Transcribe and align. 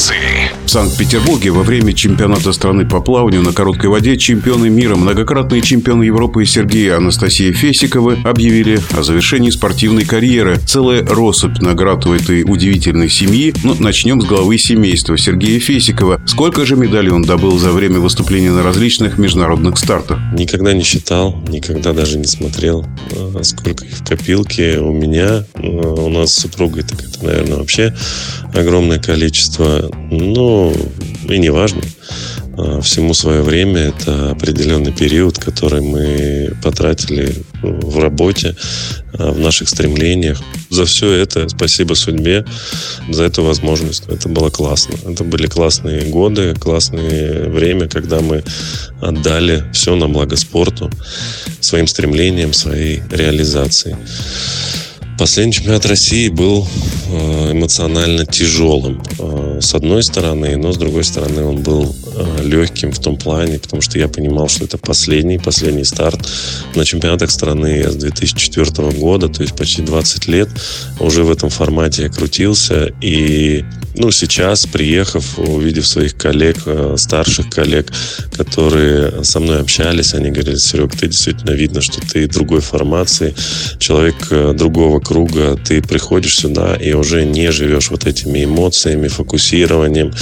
Пловцы. 0.00 0.29
В 0.70 0.72
Санкт-Петербурге 0.72 1.50
во 1.50 1.64
время 1.64 1.92
чемпионата 1.92 2.52
страны 2.52 2.88
по 2.88 3.00
плаванию 3.00 3.42
на 3.42 3.52
короткой 3.52 3.90
воде 3.90 4.16
чемпионы 4.16 4.70
мира, 4.70 4.94
многократные 4.94 5.62
чемпионы 5.62 6.04
Европы 6.04 6.46
Сергей 6.46 6.86
и 6.86 6.90
Анастасия 6.90 7.52
Фесиковы 7.52 8.18
объявили 8.22 8.78
о 8.96 9.02
завершении 9.02 9.50
спортивной 9.50 10.04
карьеры. 10.04 10.60
Целая 10.64 11.04
россыпь 11.04 11.58
наград 11.58 12.06
у 12.06 12.14
этой 12.14 12.44
удивительной 12.44 13.08
семьи. 13.08 13.52
Но 13.64 13.74
ну, 13.74 13.82
начнем 13.82 14.20
с 14.20 14.24
главы 14.26 14.58
семейства 14.58 15.18
Сергея 15.18 15.58
Фесикова. 15.58 16.22
Сколько 16.24 16.64
же 16.64 16.76
медалей 16.76 17.10
он 17.10 17.22
добыл 17.22 17.58
за 17.58 17.72
время 17.72 17.98
выступления 17.98 18.52
на 18.52 18.62
различных 18.62 19.18
международных 19.18 19.76
стартах? 19.76 20.20
Никогда 20.34 20.72
не 20.72 20.84
считал, 20.84 21.34
никогда 21.48 21.92
даже 21.92 22.16
не 22.16 22.26
смотрел, 22.26 22.86
а, 23.16 23.42
сколько 23.42 23.86
их 23.86 23.96
в 23.96 24.06
копилке 24.06 24.78
у 24.78 24.92
меня. 24.92 25.44
А, 25.52 25.60
у 25.60 26.10
нас 26.10 26.32
с 26.32 26.42
супругой 26.42 26.84
так 26.84 27.00
это, 27.02 27.24
наверное, 27.24 27.56
вообще 27.56 27.92
огромное 28.54 29.00
количество. 29.00 29.90
Ну, 30.60 30.74
и 31.28 31.38
не 31.38 31.48
важно. 31.50 31.80
А, 32.58 32.80
всему 32.82 33.14
свое 33.14 33.42
время 33.42 33.80
это 33.80 34.32
определенный 34.32 34.92
период, 34.92 35.38
который 35.38 35.80
мы 35.80 36.54
потратили 36.62 37.34
в 37.62 37.98
работе, 37.98 38.54
а, 39.14 39.32
в 39.32 39.38
наших 39.38 39.70
стремлениях. 39.70 40.38
За 40.68 40.84
все 40.84 41.12
это 41.12 41.48
спасибо 41.48 41.94
судьбе, 41.94 42.44
за 43.08 43.24
эту 43.24 43.42
возможность. 43.42 44.02
Это 44.08 44.28
было 44.28 44.50
классно. 44.50 44.96
Это 45.10 45.24
были 45.24 45.46
классные 45.46 46.02
годы, 46.02 46.54
классное 46.54 47.48
время, 47.48 47.88
когда 47.88 48.20
мы 48.20 48.44
отдали 49.00 49.64
все 49.72 49.96
на 49.96 50.08
благо 50.08 50.36
спорту, 50.36 50.90
своим 51.60 51.86
стремлениям, 51.86 52.52
своей 52.52 53.02
реализации. 53.10 53.96
Последний 55.18 55.52
чемпионат 55.52 55.84
России 55.84 56.30
был 56.30 56.66
э, 57.08 57.52
эмоционально 57.52 58.24
тяжелым. 58.24 59.02
С 59.60 59.74
одной 59.74 60.02
стороны, 60.02 60.56
но 60.56 60.72
с 60.72 60.78
другой 60.78 61.04
стороны 61.04 61.44
он 61.44 61.62
был 61.62 61.94
легким 62.42 62.92
в 62.92 62.98
том 62.98 63.16
плане, 63.16 63.58
потому 63.58 63.82
что 63.82 63.98
я 63.98 64.08
понимал, 64.08 64.48
что 64.48 64.64
это 64.64 64.78
последний, 64.78 65.38
последний 65.38 65.84
старт 65.84 66.28
на 66.74 66.84
чемпионатах 66.84 67.30
страны 67.30 67.84
с 67.90 67.96
2004 67.96 68.90
года, 68.98 69.28
то 69.28 69.42
есть 69.42 69.56
почти 69.56 69.82
20 69.82 70.26
лет 70.28 70.48
уже 70.98 71.24
в 71.24 71.30
этом 71.30 71.50
формате 71.50 72.02
я 72.02 72.08
крутился. 72.08 72.92
И 73.00 73.64
ну, 73.96 74.10
сейчас, 74.10 74.66
приехав, 74.66 75.38
увидев 75.38 75.86
своих 75.86 76.16
коллег, 76.16 76.56
старших 76.96 77.50
коллег, 77.50 77.92
которые 78.36 79.24
со 79.24 79.40
мной 79.40 79.60
общались, 79.60 80.14
они 80.14 80.30
говорили, 80.30 80.56
Серег, 80.56 80.96
ты 80.96 81.08
действительно 81.08 81.50
видно, 81.50 81.80
что 81.80 82.00
ты 82.00 82.28
другой 82.28 82.60
формации, 82.60 83.34
человек 83.78 84.28
другого 84.54 85.00
круга, 85.00 85.56
ты 85.56 85.82
приходишь 85.82 86.36
сюда 86.36 86.76
и 86.76 86.92
уже 86.92 87.24
не 87.24 87.50
живешь 87.50 87.90
вот 87.90 88.06
этими 88.06 88.44
эмоциями, 88.44 89.08
фокусированием, 89.08 90.12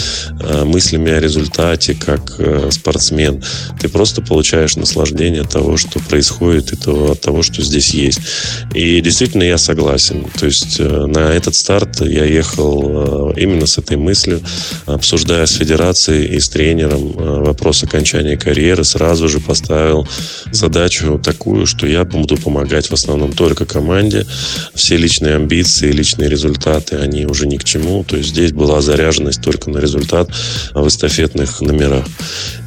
э, 0.40 0.64
мыслями 0.64 1.12
о 1.12 1.20
результате, 1.20 1.87
как 1.94 2.34
э, 2.38 2.70
спортсмен. 2.70 3.42
Ты 3.80 3.88
просто 3.88 4.22
получаешь 4.22 4.76
наслаждение 4.76 5.42
от 5.42 5.50
того, 5.50 5.76
что 5.76 6.00
происходит, 6.00 6.72
и 6.72 6.90
от 6.90 7.20
того, 7.20 7.42
что 7.42 7.62
здесь 7.62 7.94
есть. 7.94 8.20
И 8.74 9.00
действительно 9.00 9.42
я 9.42 9.58
согласен. 9.58 10.26
То 10.38 10.46
есть 10.46 10.76
э, 10.78 11.06
на 11.06 11.32
этот 11.32 11.54
старт 11.54 12.00
я 12.00 12.24
ехал 12.24 13.30
именно 13.32 13.66
с 13.66 13.78
этой 13.78 13.96
мыслью, 13.96 14.40
обсуждая 14.86 15.46
с 15.46 15.52
федерацией 15.52 16.36
и 16.36 16.40
с 16.40 16.48
тренером 16.48 17.12
вопрос 17.12 17.82
окончания 17.82 18.36
карьеры, 18.36 18.84
сразу 18.84 19.28
же 19.28 19.40
поставил 19.40 20.06
задачу 20.52 21.20
такую, 21.22 21.66
что 21.66 21.86
я 21.86 22.04
буду 22.04 22.36
помогать 22.36 22.88
в 22.88 22.92
основном 22.92 23.32
только 23.32 23.64
команде, 23.64 24.26
все 24.74 24.96
личные 24.96 25.36
амбиции, 25.36 25.92
личные 25.92 26.28
результаты, 26.28 26.96
они 26.96 27.26
уже 27.26 27.46
ни 27.46 27.56
к 27.56 27.64
чему. 27.64 28.04
То 28.04 28.16
есть 28.16 28.30
здесь 28.30 28.52
была 28.52 28.80
заряженность 28.80 29.42
только 29.42 29.70
на 29.70 29.78
результат 29.78 30.30
в 30.74 30.86
эстафетных 30.86 31.60
номерах. 31.78 32.06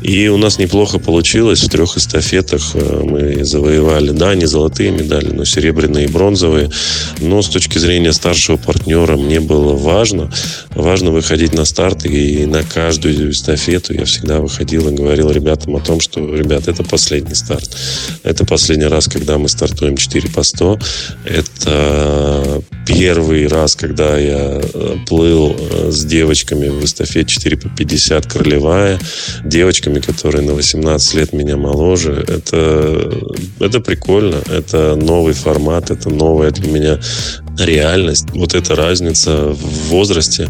И 0.01 0.27
у 0.29 0.37
нас 0.37 0.57
неплохо 0.57 0.97
получилось. 0.97 1.61
В 1.61 1.69
трех 1.69 1.95
эстафетах 1.95 2.61
э, 2.73 3.03
мы 3.03 3.45
завоевали, 3.45 4.11
да, 4.11 4.33
не 4.33 4.47
золотые 4.47 4.91
медали, 4.91 5.27
но 5.31 5.45
серебряные 5.45 6.05
и 6.05 6.11
бронзовые. 6.11 6.71
Но 7.19 7.41
с 7.41 7.49
точки 7.49 7.77
зрения 7.77 8.11
старшего 8.11 8.57
партнера 8.57 9.15
мне 9.15 9.39
было 9.39 9.75
важно. 9.75 10.31
Важно 10.71 11.11
выходить 11.11 11.53
на 11.53 11.65
старт. 11.65 12.05
И 12.05 12.45
на 12.45 12.63
каждую 12.63 13.31
эстафету 13.31 13.93
я 13.93 14.05
всегда 14.05 14.39
выходил 14.39 14.89
и 14.89 14.95
говорил 14.95 15.29
ребятам 15.29 15.75
о 15.75 15.81
том, 15.81 15.99
что, 15.99 16.19
ребят, 16.35 16.67
это 16.67 16.83
последний 16.83 17.35
старт. 17.35 17.69
Это 18.23 18.43
последний 18.43 18.87
раз, 18.87 19.07
когда 19.07 19.37
мы 19.37 19.49
стартуем 19.49 19.97
4 19.97 20.29
по 20.29 20.41
100. 20.41 20.79
Это 21.25 22.30
первый 22.93 23.47
раз, 23.47 23.75
когда 23.75 24.17
я 24.17 24.61
э, 24.61 24.95
плыл 25.07 25.55
э, 25.57 25.91
с 25.91 26.05
девочками 26.05 26.67
в 26.67 26.83
эстафете 26.83 27.27
4 27.27 27.57
по 27.57 27.69
50 27.69 28.25
Кролевая, 28.25 28.99
девочками, 29.43 29.99
которые 29.99 30.45
на 30.45 30.53
18 30.53 31.13
лет 31.15 31.33
меня 31.33 31.57
моложе, 31.57 32.23
это, 32.27 33.11
это 33.59 33.79
прикольно, 33.79 34.37
это 34.49 34.95
новый 34.95 35.33
формат, 35.33 35.91
это 35.91 36.09
новая 36.09 36.51
для 36.51 36.71
меня 36.71 36.99
реальность, 37.65 38.25
вот 38.33 38.53
эта 38.53 38.75
разница 38.75 39.47
в 39.49 39.89
возрасте, 39.89 40.49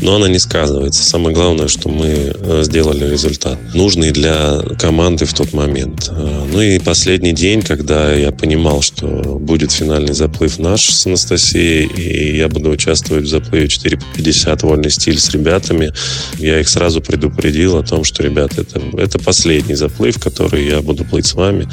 но 0.00 0.16
она 0.16 0.28
не 0.28 0.38
сказывается. 0.38 1.02
Самое 1.02 1.34
главное, 1.34 1.68
что 1.68 1.88
мы 1.88 2.06
э, 2.34 2.62
сделали 2.64 3.10
результат, 3.10 3.58
нужный 3.74 4.10
для 4.10 4.60
команды 4.78 5.24
в 5.24 5.34
тот 5.34 5.52
момент. 5.52 6.10
Э, 6.10 6.46
ну 6.52 6.60
и 6.60 6.78
последний 6.78 7.32
день, 7.32 7.62
когда 7.62 8.12
я 8.12 8.32
понимал, 8.32 8.82
что 8.82 9.06
будет 9.06 9.72
финальный 9.72 10.14
заплыв 10.14 10.58
наш 10.58 10.90
с 10.90 11.06
Анастасией, 11.06 11.86
и 11.86 12.36
я 12.36 12.48
буду 12.48 12.70
участвовать 12.70 13.24
в 13.24 13.28
заплыве 13.28 13.68
4 13.68 13.96
по 13.96 14.04
50 14.16 14.62
вольный 14.62 14.90
стиль 14.90 15.18
с 15.18 15.30
ребятами, 15.30 15.92
я 16.38 16.60
их 16.60 16.68
сразу 16.68 17.00
предупредил 17.00 17.76
о 17.76 17.82
том, 17.82 18.04
что, 18.04 18.22
ребята, 18.22 18.62
это, 18.62 18.80
это 18.96 19.18
последний 19.18 19.74
заплыв, 19.74 20.18
который 20.18 20.66
я 20.66 20.80
буду 20.80 21.04
плыть 21.04 21.26
с 21.26 21.34
вами. 21.34 21.68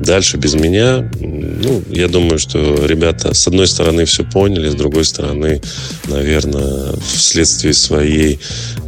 Дальше 0.00 0.36
без 0.36 0.54
меня, 0.54 1.10
ну, 1.20 1.82
я 1.90 2.08
думаю, 2.08 2.38
что 2.38 2.86
ребята, 2.86 3.34
с 3.34 3.46
одной 3.48 3.66
стороны, 3.66 4.04
все 4.04 4.24
поняли, 4.24 4.68
с 4.68 4.74
другой 4.74 5.04
стороны, 5.04 5.60
наверное, 6.06 6.94
вследствие 7.00 7.74
своей 7.74 8.38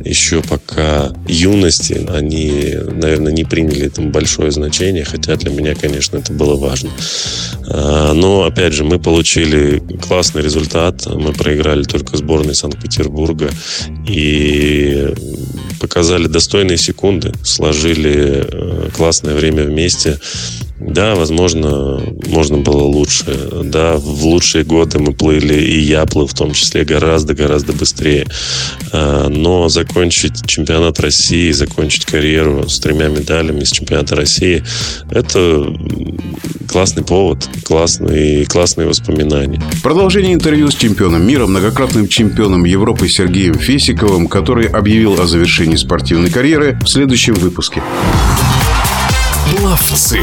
еще 0.04 0.43
пока 0.43 1.12
юности, 1.26 2.06
они, 2.09 2.75
наверное, 2.93 3.32
не 3.32 3.44
приняли 3.44 3.87
этому 3.87 4.10
большое 4.10 4.50
значение, 4.50 5.04
хотя 5.04 5.37
для 5.37 5.50
меня, 5.50 5.75
конечно, 5.75 6.16
это 6.16 6.32
было 6.32 6.56
важно. 6.56 6.91
А, 7.69 8.12
но, 8.15 8.44
опять 8.44 8.72
же, 8.72 8.84
мы 8.84 8.99
получили 8.99 9.82
классный 10.06 10.43
результат, 10.43 11.06
мы 11.06 11.32
проиграли 11.32 11.82
только 11.82 12.16
сборной 12.16 12.54
Санкт-Петербурга, 12.54 13.50
и 14.09 15.12
показали 15.81 16.26
достойные 16.26 16.76
секунды, 16.76 17.32
сложили 17.43 18.44
э, 18.47 18.91
классное 18.94 19.34
время 19.34 19.65
вместе. 19.65 20.19
Да, 20.90 21.14
возможно, 21.14 22.00
можно 22.26 22.58
было 22.58 22.82
лучше. 22.82 23.24
Да, 23.64 23.96
в 23.96 24.24
лучшие 24.26 24.64
годы 24.64 24.98
мы 24.98 25.12
плыли, 25.12 25.54
и 25.54 25.78
я 25.78 26.04
плыл 26.04 26.26
в 26.26 26.34
том 26.34 26.52
числе 26.52 26.84
гораздо-гораздо 26.84 27.72
быстрее. 27.72 28.26
А, 28.92 29.28
но 29.28 29.68
закончить 29.68 30.44
чемпионат 30.46 30.98
России, 30.98 31.52
закончить 31.52 32.06
карьеру 32.06 32.68
с 32.68 32.80
тремя 32.80 33.08
медалями 33.08 33.62
с 33.62 33.70
чемпионата 33.70 34.16
России, 34.16 34.64
это 35.10 35.64
классный 36.68 37.04
повод, 37.04 37.48
классные, 37.64 38.44
классные 38.46 38.88
воспоминания. 38.88 39.62
Продолжение 39.82 40.34
интервью 40.34 40.70
с 40.70 40.74
чемпионом 40.74 41.26
мира, 41.26 41.46
многократным 41.46 42.08
чемпионом 42.08 42.64
Европы 42.64 43.08
Сергеем 43.08 43.54
Фесиковым, 43.54 44.26
который 44.26 44.66
объявил 44.66 45.20
о 45.20 45.26
завершении 45.26 45.76
спортивной 45.76 46.30
карьеры 46.30 46.78
в 46.82 46.88
следующем 46.88 47.34
выпуске. 47.34 47.80
Пловцы. 49.48 50.20